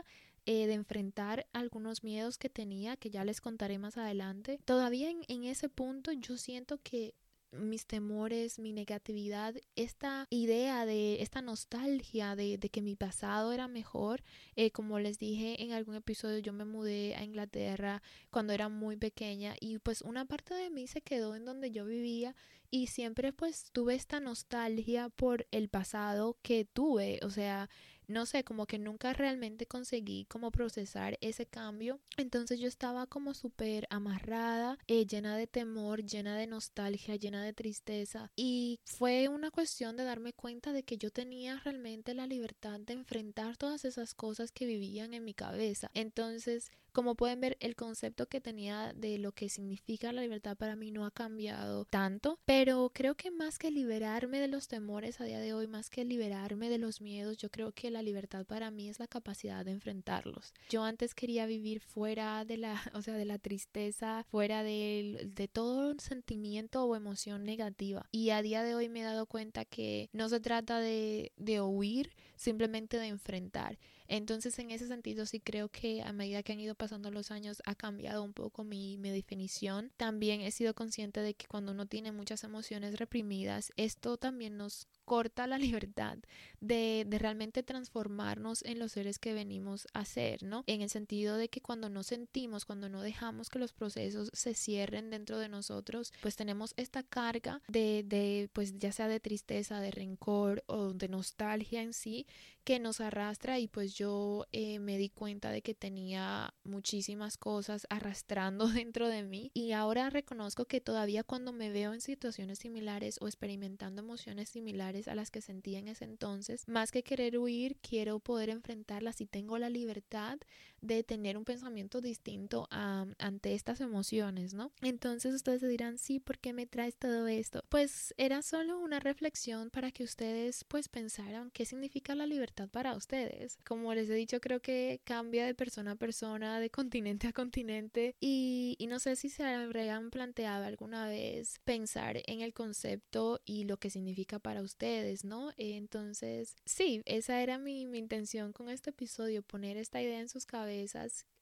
eh, 0.44 0.66
de 0.66 0.74
enfrentar 0.74 1.46
algunos 1.52 2.02
miedos 2.02 2.36
que 2.36 2.50
tenía, 2.50 2.96
que 2.96 3.10
ya 3.10 3.24
les 3.24 3.40
contaré 3.40 3.78
más 3.78 3.96
adelante. 3.96 4.58
Todavía 4.64 5.08
en, 5.10 5.44
ese 5.44 5.68
punto 5.68 6.10
yo 6.10 6.36
siento 6.36 6.78
que 6.82 7.14
mis 7.52 7.86
temores, 7.86 8.58
mi 8.58 8.72
negatividad, 8.72 9.54
esta 9.76 10.26
idea 10.30 10.84
de 10.84 11.22
esta 11.22 11.42
nostalgia 11.42 12.34
de, 12.34 12.58
que 12.58 12.82
mi 12.82 12.96
pasado 12.96 13.52
era 13.52 13.68
mejor. 13.68 14.24
Eh, 14.56 14.72
como 14.72 14.98
les 14.98 15.18
dije 15.18 15.62
en 15.62 15.72
algún 15.72 15.94
episodio, 15.94 16.38
yo 16.38 16.52
me 16.52 16.64
mudé 16.64 17.14
a 17.14 17.22
Inglaterra 17.22 18.02
cuando 18.30 18.52
era 18.52 18.68
muy 18.68 18.96
pequeña 18.96 19.54
y 19.60 19.78
pues 19.78 20.02
una 20.02 20.24
parte 20.24 20.54
de 20.54 20.70
mí 20.70 20.88
se 20.88 21.02
quedó 21.02 21.36
en 21.36 21.44
donde 21.44 21.70
yo 21.70 21.84
vivía 21.84 22.34
y 22.68 22.86
siempre 22.86 23.32
pues 23.32 23.70
tuve 23.70 23.94
esta 23.94 24.18
nostalgia 24.18 25.10
por 25.10 25.46
el 25.50 25.68
pasado 25.68 26.38
que 26.42 26.64
tuve, 26.64 27.20
o 27.22 27.30
sea, 27.30 27.68
no 28.12 28.26
sé, 28.26 28.44
como 28.44 28.66
que 28.66 28.78
nunca 28.78 29.12
realmente 29.12 29.66
conseguí 29.66 30.26
como 30.26 30.50
procesar 30.50 31.18
ese 31.20 31.46
cambio. 31.46 32.00
Entonces 32.16 32.60
yo 32.60 32.68
estaba 32.68 33.06
como 33.06 33.34
súper 33.34 33.86
amarrada, 33.90 34.78
eh, 34.86 35.06
llena 35.06 35.36
de 35.36 35.46
temor, 35.46 36.04
llena 36.04 36.36
de 36.36 36.46
nostalgia, 36.46 37.16
llena 37.16 37.42
de 37.42 37.52
tristeza. 37.52 38.30
Y 38.36 38.80
fue 38.84 39.28
una 39.28 39.50
cuestión 39.50 39.96
de 39.96 40.04
darme 40.04 40.32
cuenta 40.32 40.72
de 40.72 40.82
que 40.82 40.98
yo 40.98 41.10
tenía 41.10 41.58
realmente 41.58 42.14
la 42.14 42.26
libertad 42.26 42.80
de 42.80 42.92
enfrentar 42.92 43.56
todas 43.56 43.84
esas 43.84 44.14
cosas 44.14 44.52
que 44.52 44.66
vivían 44.66 45.14
en 45.14 45.24
mi 45.24 45.34
cabeza. 45.34 45.90
Entonces 45.94 46.70
como 46.92 47.14
pueden 47.14 47.40
ver, 47.40 47.56
el 47.60 47.76
concepto 47.76 48.26
que 48.26 48.40
tenía 48.40 48.92
de 48.94 49.18
lo 49.18 49.32
que 49.32 49.48
significa 49.48 50.12
la 50.12 50.22
libertad 50.22 50.56
para 50.56 50.76
mí 50.76 50.90
no 50.90 51.06
ha 51.06 51.10
cambiado 51.10 51.84
tanto, 51.86 52.38
pero 52.44 52.90
creo 52.94 53.14
que 53.14 53.30
más 53.30 53.58
que 53.58 53.70
liberarme 53.70 54.38
de 54.38 54.48
los 54.48 54.68
temores 54.68 55.20
a 55.20 55.24
día 55.24 55.40
de 55.40 55.54
hoy, 55.54 55.66
más 55.66 55.90
que 55.90 56.04
liberarme 56.04 56.68
de 56.68 56.78
los 56.78 57.00
miedos, 57.00 57.36
yo 57.38 57.50
creo 57.50 57.72
que 57.72 57.90
la 57.90 58.02
libertad 58.02 58.46
para 58.46 58.70
mí 58.70 58.88
es 58.88 58.98
la 58.98 59.06
capacidad 59.06 59.64
de 59.64 59.72
enfrentarlos. 59.72 60.52
Yo 60.68 60.84
antes 60.84 61.14
quería 61.14 61.46
vivir 61.46 61.80
fuera 61.80 62.44
de 62.44 62.56
la, 62.58 62.80
o 62.94 63.02
sea, 63.02 63.14
de 63.14 63.24
la 63.24 63.38
tristeza, 63.38 64.24
fuera 64.30 64.62
de, 64.62 65.30
de 65.34 65.48
todo 65.48 65.94
sentimiento 65.98 66.84
o 66.84 66.96
emoción 66.96 67.44
negativa. 67.44 68.06
Y 68.10 68.30
a 68.30 68.42
día 68.42 68.62
de 68.62 68.74
hoy 68.74 68.88
me 68.88 69.00
he 69.00 69.04
dado 69.04 69.26
cuenta 69.26 69.64
que 69.64 70.08
no 70.12 70.28
se 70.28 70.40
trata 70.40 70.80
de, 70.80 71.32
de 71.36 71.60
huir, 71.60 72.10
simplemente 72.36 72.98
de 72.98 73.06
enfrentar. 73.06 73.78
Entonces, 74.08 74.58
en 74.58 74.70
ese 74.70 74.88
sentido, 74.88 75.24
sí 75.26 75.40
creo 75.40 75.68
que 75.68 76.02
a 76.02 76.12
medida 76.12 76.42
que 76.42 76.52
han 76.52 76.60
ido 76.60 76.74
pasando 76.74 77.10
los 77.10 77.30
años 77.30 77.62
ha 77.64 77.74
cambiado 77.74 78.22
un 78.22 78.32
poco 78.32 78.64
mi, 78.64 78.98
mi 78.98 79.10
definición. 79.10 79.90
También 79.96 80.42
he 80.42 80.50
sido 80.50 80.74
consciente 80.74 81.20
de 81.20 81.34
que 81.34 81.46
cuando 81.46 81.72
uno 81.72 81.86
tiene 81.86 82.12
muchas 82.12 82.44
emociones 82.44 82.98
reprimidas, 82.98 83.72
esto 83.76 84.16
también 84.16 84.56
nos 84.56 84.86
corta 85.12 85.46
la 85.46 85.58
libertad 85.58 86.16
de, 86.62 87.04
de, 87.06 87.18
realmente 87.18 87.62
transformarnos 87.62 88.62
en 88.64 88.78
los 88.78 88.92
seres 88.92 89.18
que 89.18 89.34
venimos 89.34 89.86
a 89.92 90.06
ser, 90.06 90.42
¿no? 90.42 90.64
En 90.66 90.80
el 90.80 90.88
sentido 90.88 91.36
de 91.36 91.50
que 91.50 91.60
cuando 91.60 91.90
no 91.90 92.02
sentimos, 92.02 92.64
cuando 92.64 92.88
no 92.88 93.02
dejamos 93.02 93.50
que 93.50 93.58
los 93.58 93.74
procesos 93.74 94.30
se 94.32 94.54
cierren 94.54 95.10
dentro 95.10 95.38
de 95.38 95.50
nosotros, 95.50 96.14
pues 96.22 96.34
tenemos 96.34 96.72
esta 96.78 97.02
carga 97.02 97.60
de, 97.68 98.04
de 98.06 98.48
pues 98.54 98.78
ya 98.78 98.90
sea 98.90 99.06
de 99.06 99.20
tristeza, 99.20 99.80
de 99.80 99.90
rencor 99.90 100.64
o 100.66 100.94
de 100.94 101.08
nostalgia 101.08 101.82
en 101.82 101.92
sí, 101.92 102.26
que 102.64 102.78
nos 102.78 103.00
arrastra 103.00 103.58
y 103.58 103.66
pues 103.66 103.94
yo 103.94 104.46
eh, 104.52 104.78
me 104.78 104.96
di 104.96 105.08
cuenta 105.08 105.50
de 105.50 105.62
que 105.62 105.74
tenía 105.74 106.54
muchísimas 106.64 107.36
cosas 107.36 107.86
arrastrando 107.90 108.66
dentro 108.68 109.08
de 109.08 109.22
mí 109.22 109.50
y 109.52 109.72
ahora 109.72 110.10
reconozco 110.10 110.64
que 110.64 110.80
todavía 110.80 111.24
cuando 111.24 111.52
me 111.52 111.70
veo 111.70 111.92
en 111.92 112.00
situaciones 112.00 112.60
similares 112.60 113.18
o 113.20 113.26
experimentando 113.26 114.02
emociones 114.02 114.48
similares 114.48 115.01
a 115.08 115.14
las 115.14 115.30
que 115.30 115.40
sentía 115.40 115.78
en 115.78 115.88
ese 115.88 116.04
entonces, 116.04 116.66
más 116.68 116.90
que 116.90 117.02
querer 117.02 117.38
huir, 117.38 117.76
quiero 117.80 118.18
poder 118.18 118.50
enfrentarlas 118.50 119.20
y 119.20 119.26
tengo 119.26 119.58
la 119.58 119.70
libertad 119.70 120.38
de 120.82 121.04
tener 121.04 121.38
un 121.38 121.44
pensamiento 121.44 122.00
distinto 122.00 122.66
ante 122.70 123.54
estas 123.54 123.80
emociones, 123.80 124.52
¿no? 124.52 124.72
Entonces 124.82 125.34
ustedes 125.34 125.60
se 125.60 125.68
dirán, 125.68 125.96
sí, 125.96 126.18
¿por 126.18 126.38
qué 126.38 126.52
me 126.52 126.66
traes 126.66 126.96
todo 126.96 127.28
esto? 127.28 127.64
Pues 127.68 128.12
era 128.18 128.42
solo 128.42 128.78
una 128.80 128.98
reflexión 128.98 129.70
para 129.70 129.92
que 129.92 130.02
ustedes 130.02 130.64
pues 130.64 130.88
pensaran 130.88 131.50
qué 131.52 131.64
significa 131.64 132.14
la 132.14 132.26
libertad 132.26 132.68
para 132.68 132.96
ustedes. 132.96 133.58
Como 133.64 133.94
les 133.94 134.10
he 134.10 134.14
dicho, 134.14 134.40
creo 134.40 134.60
que 134.60 135.00
cambia 135.04 135.46
de 135.46 135.54
persona 135.54 135.92
a 135.92 135.96
persona, 135.96 136.58
de 136.58 136.70
continente 136.70 137.28
a 137.28 137.32
continente 137.32 138.16
y, 138.20 138.74
y 138.78 138.88
no 138.88 138.98
sé 138.98 139.14
si 139.14 139.28
se 139.28 139.44
habrían 139.44 140.10
planteado 140.10 140.64
alguna 140.64 141.06
vez 141.06 141.60
pensar 141.64 142.20
en 142.26 142.40
el 142.40 142.52
concepto 142.52 143.40
y 143.44 143.64
lo 143.64 143.76
que 143.76 143.90
significa 143.90 144.40
para 144.40 144.62
ustedes, 144.62 145.24
¿no? 145.24 145.52
Entonces, 145.56 146.56
sí, 146.64 147.02
esa 147.04 147.40
era 147.40 147.58
mi, 147.58 147.86
mi 147.86 147.98
intención 147.98 148.52
con 148.52 148.68
este 148.68 148.90
episodio, 148.90 149.42
poner 149.42 149.76
esta 149.76 150.02
idea 150.02 150.18
en 150.18 150.28
sus 150.28 150.44
cabezas 150.44 150.71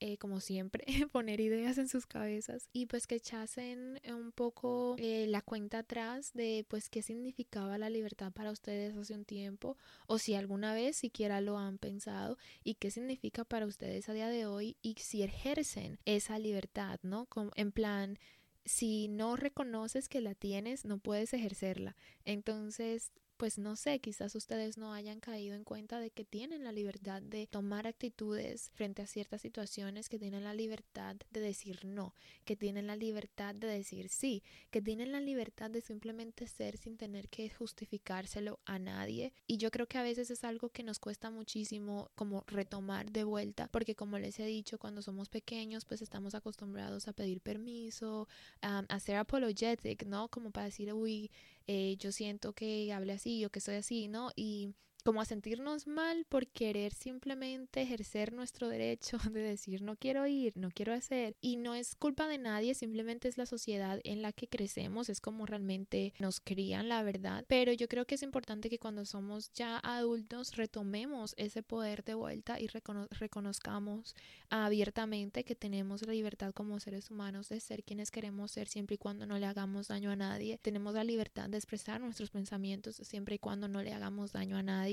eh, 0.00 0.16
como 0.18 0.40
siempre, 0.40 0.84
poner 1.12 1.40
ideas 1.40 1.78
en 1.78 1.88
sus 1.88 2.06
cabezas 2.06 2.68
y 2.72 2.86
pues 2.86 3.06
que 3.06 3.16
echasen 3.16 4.00
un 4.08 4.32
poco 4.32 4.96
eh, 4.98 5.26
la 5.28 5.42
cuenta 5.42 5.78
atrás 5.78 6.32
de 6.32 6.64
pues 6.68 6.88
qué 6.88 7.02
significaba 7.02 7.78
la 7.78 7.90
libertad 7.90 8.32
para 8.32 8.50
ustedes 8.50 8.96
hace 8.96 9.14
un 9.14 9.24
tiempo 9.24 9.76
o 10.06 10.18
si 10.18 10.34
alguna 10.34 10.74
vez 10.74 10.96
siquiera 10.96 11.40
lo 11.40 11.58
han 11.58 11.78
pensado 11.78 12.38
y 12.64 12.74
qué 12.74 12.90
significa 12.90 13.44
para 13.44 13.66
ustedes 13.66 14.08
a 14.08 14.12
día 14.12 14.28
de 14.28 14.46
hoy 14.46 14.76
y 14.82 14.94
si 14.98 15.22
ejercen 15.22 15.98
esa 16.04 16.38
libertad, 16.38 16.98
¿no? 17.02 17.26
Como 17.26 17.50
en 17.56 17.72
plan 17.72 18.18
si 18.64 19.08
no 19.08 19.36
reconoces 19.36 20.08
que 20.08 20.20
la 20.20 20.34
tienes, 20.34 20.84
no 20.84 20.98
puedes 20.98 21.32
ejercerla. 21.34 21.96
Entonces, 22.24 23.12
pues 23.40 23.56
no 23.56 23.74
sé, 23.74 24.00
quizás 24.00 24.34
ustedes 24.34 24.76
no 24.76 24.92
hayan 24.92 25.18
caído 25.18 25.54
en 25.54 25.64
cuenta 25.64 25.98
de 25.98 26.10
que 26.10 26.26
tienen 26.26 26.62
la 26.62 26.72
libertad 26.72 27.22
de 27.22 27.46
tomar 27.46 27.86
actitudes 27.86 28.70
frente 28.74 29.00
a 29.00 29.06
ciertas 29.06 29.40
situaciones, 29.40 30.10
que 30.10 30.18
tienen 30.18 30.44
la 30.44 30.52
libertad 30.52 31.16
de 31.30 31.40
decir 31.40 31.86
no, 31.86 32.14
que 32.44 32.54
tienen 32.54 32.86
la 32.86 32.96
libertad 32.96 33.54
de 33.54 33.66
decir 33.66 34.10
sí, 34.10 34.42
que 34.70 34.82
tienen 34.82 35.10
la 35.10 35.22
libertad 35.22 35.70
de 35.70 35.80
simplemente 35.80 36.46
ser 36.48 36.76
sin 36.76 36.98
tener 36.98 37.30
que 37.30 37.48
justificárselo 37.48 38.60
a 38.66 38.78
nadie. 38.78 39.32
Y 39.46 39.56
yo 39.56 39.70
creo 39.70 39.86
que 39.86 39.96
a 39.96 40.02
veces 40.02 40.30
es 40.30 40.44
algo 40.44 40.68
que 40.68 40.82
nos 40.82 40.98
cuesta 40.98 41.30
muchísimo 41.30 42.10
como 42.16 42.44
retomar 42.46 43.10
de 43.10 43.24
vuelta, 43.24 43.68
porque 43.68 43.94
como 43.94 44.18
les 44.18 44.38
he 44.38 44.44
dicho, 44.44 44.78
cuando 44.78 45.00
somos 45.00 45.30
pequeños, 45.30 45.86
pues 45.86 46.02
estamos 46.02 46.34
acostumbrados 46.34 47.08
a 47.08 47.14
pedir 47.14 47.40
permiso, 47.40 48.28
a 48.60 49.00
ser 49.00 49.16
apologetic, 49.16 50.04
¿no? 50.04 50.28
Como 50.28 50.50
para 50.50 50.66
decir, 50.66 50.92
uy, 50.92 51.30
eh, 51.66 51.96
yo 51.98 52.12
siento 52.12 52.52
que 52.52 52.92
hable 52.92 53.12
así 53.14 53.44
o 53.44 53.50
que 53.50 53.60
soy 53.60 53.76
así, 53.76 54.08
¿no? 54.08 54.30
Y 54.36 54.74
como 55.02 55.20
a 55.20 55.24
sentirnos 55.24 55.86
mal 55.86 56.26
por 56.28 56.46
querer 56.46 56.92
simplemente 56.92 57.82
ejercer 57.82 58.32
nuestro 58.32 58.68
derecho 58.68 59.18
de 59.32 59.40
decir 59.40 59.82
no 59.82 59.96
quiero 59.96 60.26
ir, 60.26 60.52
no 60.56 60.70
quiero 60.70 60.92
hacer. 60.92 61.36
Y 61.40 61.56
no 61.56 61.74
es 61.74 61.94
culpa 61.94 62.26
de 62.28 62.38
nadie, 62.38 62.74
simplemente 62.74 63.28
es 63.28 63.38
la 63.38 63.46
sociedad 63.46 64.00
en 64.04 64.22
la 64.22 64.32
que 64.32 64.48
crecemos, 64.48 65.08
es 65.08 65.20
como 65.20 65.46
realmente 65.46 66.12
nos 66.18 66.40
crían 66.40 66.88
la 66.88 67.02
verdad. 67.02 67.44
Pero 67.48 67.72
yo 67.72 67.88
creo 67.88 68.04
que 68.04 68.16
es 68.16 68.22
importante 68.22 68.68
que 68.68 68.78
cuando 68.78 69.04
somos 69.04 69.52
ya 69.52 69.78
adultos 69.78 70.56
retomemos 70.56 71.34
ese 71.36 71.62
poder 71.62 72.04
de 72.04 72.14
vuelta 72.14 72.60
y 72.60 72.68
reconozcamos 72.68 74.14
abiertamente 74.48 75.44
que 75.44 75.54
tenemos 75.54 76.06
la 76.06 76.12
libertad 76.12 76.52
como 76.52 76.80
seres 76.80 77.10
humanos 77.10 77.48
de 77.48 77.60
ser 77.60 77.84
quienes 77.84 78.10
queremos 78.10 78.50
ser 78.50 78.68
siempre 78.68 78.94
y 78.94 78.98
cuando 78.98 79.26
no 79.26 79.38
le 79.38 79.46
hagamos 79.46 79.88
daño 79.88 80.10
a 80.10 80.16
nadie. 80.16 80.58
Tenemos 80.58 80.94
la 80.94 81.04
libertad 81.04 81.48
de 81.48 81.56
expresar 81.56 82.00
nuestros 82.00 82.30
pensamientos 82.30 82.96
siempre 82.96 83.36
y 83.36 83.38
cuando 83.38 83.68
no 83.68 83.82
le 83.82 83.92
hagamos 83.92 84.32
daño 84.32 84.56
a 84.56 84.62
nadie 84.62 84.89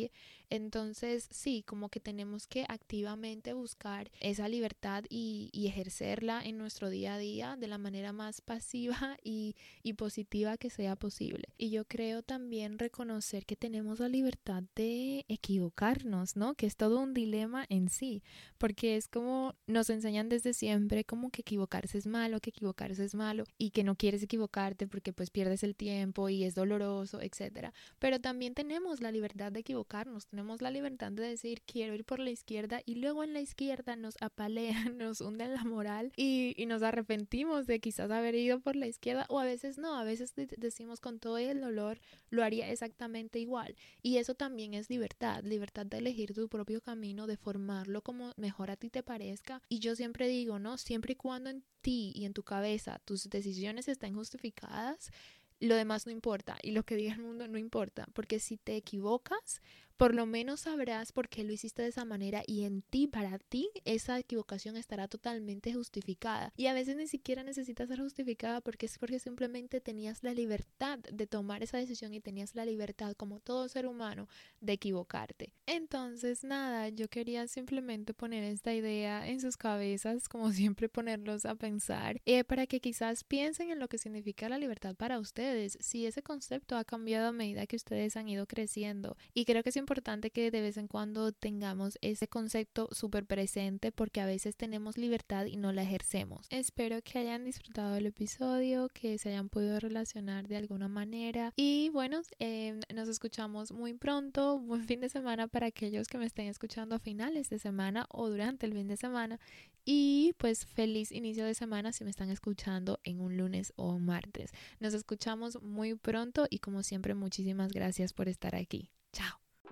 entonces, 0.49 1.27
sí, 1.29 1.63
como 1.65 1.89
que 1.89 1.99
tenemos 1.99 2.47
que 2.47 2.65
activamente 2.69 3.53
buscar 3.53 4.09
esa 4.21 4.47
libertad 4.47 5.03
y, 5.09 5.51
ejercerla 5.67 6.41
en 6.45 6.57
nuestro 6.57 6.89
día 6.89 7.15
a 7.15 7.17
día 7.17 7.57
de 7.57 7.67
la 7.67 7.77
manera 7.77 8.13
más 8.13 8.39
pasiva 8.39 9.17
y, 9.23 9.55
positiva 9.97 10.57
que 10.57 10.69
sea 10.69 10.95
posible. 10.95 11.49
Y 11.57 11.71
yo 11.71 11.83
creo 11.85 12.21
también 12.21 12.77
reconocer 12.77 13.45
que 13.45 13.55
tenemos 13.55 13.99
la 13.99 14.07
libertad 14.07 14.63
de 14.75 15.25
equivocarnos, 15.27 16.35
¿no? 16.35 16.53
Que 16.53 16.67
es 16.67 16.75
todo 16.77 16.99
un 16.99 17.13
dilema 17.13 17.65
en 17.69 17.89
sí, 17.89 18.21
porque 18.59 18.95
es 18.95 19.07
como 19.07 19.55
nos 19.65 19.89
enseñan 19.89 20.29
desde 20.29 20.53
siempre 20.53 21.03
como 21.03 21.31
que 21.31 21.41
equivocarse 21.41 21.97
es 21.97 22.05
malo, 22.05 22.39
que 22.39 22.51
equivocarse 22.51 23.03
es 23.03 23.15
malo 23.15 23.45
y 23.57 23.71
que 23.71 23.83
no 23.83 23.95
quieres 23.95 24.21
equivocarte 24.21 24.87
porque 24.87 25.13
pues 25.13 25.31
pierdes 25.31 25.63
el 25.63 25.75
tiempo 25.75 26.29
y 26.29 26.43
es 26.43 26.53
doloroso, 26.53 27.19
etcétera. 27.21 27.73
Pero 27.97 28.21
también 28.21 28.53
tenemos 28.53 29.01
la 29.01 29.11
libertad 29.11 29.51
de 29.51 29.61
equivocarnos 29.61 29.86
tenemos 30.29 30.61
la 30.61 30.71
libertad 30.71 31.11
de 31.11 31.23
decir 31.23 31.61
quiero 31.65 31.93
ir 31.95 32.05
por 32.05 32.19
la 32.19 32.29
izquierda 32.29 32.81
y 32.85 32.95
luego 32.95 33.23
en 33.23 33.33
la 33.33 33.41
izquierda 33.41 33.95
nos 33.95 34.15
apalean, 34.21 34.97
nos 34.97 35.21
hunden 35.21 35.53
la 35.53 35.63
moral 35.63 36.11
y, 36.15 36.53
y 36.61 36.65
nos 36.65 36.83
arrepentimos 36.83 37.67
de 37.67 37.79
quizás 37.79 38.11
haber 38.11 38.35
ido 38.35 38.59
por 38.59 38.75
la 38.75 38.87
izquierda 38.87 39.25
o 39.29 39.39
a 39.39 39.45
veces 39.45 39.77
no, 39.77 39.97
a 39.97 40.03
veces 40.03 40.33
decimos 40.35 40.99
con 40.99 41.19
todo 41.19 41.37
el 41.37 41.61
dolor 41.61 41.99
lo 42.29 42.43
haría 42.43 42.69
exactamente 42.69 43.39
igual 43.39 43.75
y 44.01 44.17
eso 44.17 44.35
también 44.35 44.73
es 44.73 44.89
libertad, 44.89 45.43
libertad 45.43 45.85
de 45.85 45.99
elegir 45.99 46.33
tu 46.33 46.49
propio 46.49 46.81
camino, 46.81 47.27
de 47.27 47.37
formarlo 47.37 48.01
como 48.01 48.33
mejor 48.37 48.71
a 48.71 48.77
ti 48.77 48.89
te 48.89 49.03
parezca 49.03 49.61
y 49.69 49.79
yo 49.79 49.95
siempre 49.95 50.27
digo, 50.27 50.59
¿no? 50.59 50.77
Siempre 50.77 51.13
y 51.13 51.15
cuando 51.15 51.49
en 51.49 51.63
ti 51.81 52.11
y 52.15 52.25
en 52.25 52.33
tu 52.33 52.43
cabeza 52.43 52.99
tus 53.05 53.29
decisiones 53.29 53.87
estén 53.87 54.13
justificadas, 54.13 55.11
lo 55.59 55.75
demás 55.75 56.05
no 56.05 56.11
importa 56.11 56.57
y 56.61 56.71
lo 56.71 56.83
que 56.83 56.95
diga 56.95 57.13
el 57.13 57.21
mundo 57.21 57.47
no 57.47 57.57
importa, 57.57 58.07
porque 58.13 58.39
si 58.39 58.57
te 58.57 58.75
equivocas, 58.75 59.61
por 59.97 60.13
lo 60.13 60.25
menos 60.25 60.61
sabrás 60.61 61.11
por 61.11 61.27
qué 61.27 61.43
lo 61.43 61.51
hiciste 61.51 61.81
de 61.81 61.89
esa 61.89 62.05
manera 62.05 62.43
y 62.45 62.63
en 62.63 62.83
ti, 62.83 63.07
para 63.07 63.39
ti, 63.39 63.69
esa 63.83 64.19
equivocación 64.19 64.77
estará 64.77 65.07
totalmente 65.07 65.73
justificada. 65.73 66.53
Y 66.55 66.67
a 66.67 66.73
veces 66.73 66.95
ni 66.95 67.07
siquiera 67.07 67.43
necesitas 67.43 67.89
ser 67.89 67.99
justificada 67.99 68.61
porque 68.61 68.85
es 68.85 68.97
porque 68.99 69.19
simplemente 69.19 69.81
tenías 69.81 70.23
la 70.23 70.33
libertad 70.33 70.99
de 70.99 71.27
tomar 71.27 71.63
esa 71.63 71.77
decisión 71.77 72.13
y 72.13 72.21
tenías 72.21 72.53
la 72.53 72.65
libertad, 72.65 73.13
como 73.15 73.39
todo 73.39 73.67
ser 73.67 73.87
humano, 73.87 74.27
de 74.61 74.73
equivocarte. 74.73 75.53
Entonces, 75.65 76.43
nada, 76.43 76.89
yo 76.89 77.09
quería 77.09 77.47
simplemente 77.47 78.13
poner 78.13 78.43
esta 78.43 78.73
idea 78.73 79.27
en 79.27 79.41
sus 79.41 79.57
cabezas, 79.57 80.29
como 80.29 80.51
siempre 80.51 80.89
ponerlos 80.89 81.45
a 81.45 81.55
pensar, 81.55 82.21
eh, 82.25 82.43
para 82.43 82.67
que 82.67 82.79
quizás 82.79 83.23
piensen 83.23 83.71
en 83.71 83.79
lo 83.79 83.87
que 83.87 83.97
significa 83.97 84.47
la 84.47 84.59
libertad 84.59 84.95
para 84.95 85.19
ustedes, 85.19 85.77
si 85.81 86.05
ese 86.05 86.21
concepto 86.21 86.77
ha 86.77 86.85
cambiado 86.85 87.29
a 87.29 87.31
medida 87.31 87.65
que 87.65 87.75
ustedes 87.75 88.15
han 88.15 88.29
ido 88.29 88.45
creciendo. 88.45 89.17
Y 89.33 89.45
creo 89.45 89.63
que 89.63 89.69
es 89.69 89.77
importante 89.87 90.31
que 90.31 90.51
de 90.51 90.59
vez 90.59 90.75
en 90.75 90.89
cuando 90.89 91.31
tengamos 91.31 91.97
ese 92.01 92.27
concepto 92.27 92.89
súper 92.91 93.25
presente 93.25 93.93
porque 93.93 94.19
a 94.19 94.25
veces 94.25 94.57
tenemos 94.57 94.97
libertad 94.97 95.45
y 95.45 95.55
no 95.55 95.71
la 95.71 95.83
ejercemos. 95.83 96.45
Espero 96.49 97.01
que 97.01 97.19
hayan 97.19 97.45
disfrutado 97.45 97.95
el 97.95 98.05
episodio, 98.05 98.89
que 98.89 99.17
se 99.17 99.29
hayan 99.29 99.47
podido 99.47 99.79
relacionar 99.79 100.49
de 100.49 100.57
alguna 100.57 100.89
manera 100.89 101.53
y 101.55 101.87
bueno, 101.93 102.21
em, 102.39 102.81
nos 102.93 103.07
escuchamos 103.07 103.71
muy 103.71 103.93
pronto. 103.93 104.59
Buen 104.59 104.83
fin 104.83 104.99
de 104.99 105.07
semana 105.07 105.47
para 105.47 105.67
aquellos 105.67 106.09
que 106.09 106.17
me 106.17 106.25
estén 106.25 106.47
escuchando 106.47 106.95
a 106.95 106.99
finales 106.99 107.49
de 107.49 107.57
semana 107.57 108.07
o 108.09 108.29
durante 108.29 108.65
el 108.65 108.73
fin 108.73 108.89
de 108.89 108.97
semana 108.97 109.39
y 109.85 110.33
pues 110.37 110.65
feliz 110.65 111.13
inicio 111.13 111.45
de 111.45 111.53
semana 111.53 111.93
si 111.93 112.03
me 112.03 112.09
están 112.09 112.29
escuchando 112.29 112.99
en 113.05 113.21
un 113.21 113.37
lunes 113.37 113.71
o 113.77 113.99
martes. 113.99 114.51
Nos 114.81 114.93
escuchamos 114.93 115.61
muy 115.61 115.95
pronto 115.95 116.45
y 116.49 116.59
como 116.59 116.83
siempre 116.83 117.13
muchísimas 117.13 117.71
gracias 117.71 118.11
por 118.11 118.27
estar 118.27 118.53
aquí. 118.53 118.89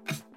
you 0.08 0.35